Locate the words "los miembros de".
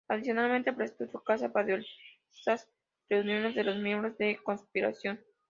3.63-4.31